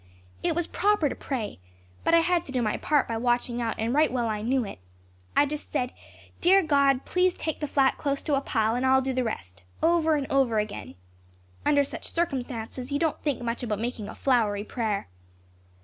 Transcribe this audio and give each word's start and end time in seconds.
It 0.41 0.55
was 0.55 0.65
proper 0.65 1.09
to 1.09 1.13
pray, 1.13 1.59
but 2.03 2.15
I 2.15 2.21
had 2.21 2.43
to 2.47 2.51
do 2.51 2.63
my 2.63 2.75
part 2.77 3.07
by 3.07 3.17
watching 3.17 3.61
out 3.61 3.75
and 3.77 3.93
right 3.93 4.11
well 4.11 4.27
I 4.27 4.41
knew 4.41 4.65
it. 4.65 4.79
I 5.37 5.45
just 5.45 5.71
said, 5.71 5.93
'Dear 6.39 6.63
God, 6.63 7.05
please 7.05 7.35
take 7.35 7.59
the 7.59 7.67
flat 7.67 7.99
close 7.99 8.23
to 8.23 8.33
a 8.33 8.41
pile 8.41 8.73
and 8.73 8.83
I'll 8.83 9.03
do 9.03 9.13
the 9.13 9.23
rest,' 9.23 9.61
over 9.83 10.15
and 10.15 10.25
over 10.31 10.57
again. 10.57 10.95
Under 11.67 11.83
such 11.83 12.05
circumstances 12.07 12.91
you 12.91 12.97
don't 12.97 13.21
think 13.21 13.43
much 13.43 13.61
about 13.61 13.77
making 13.77 14.09
a 14.09 14.15
flowery 14.15 14.63
prayer. 14.63 15.07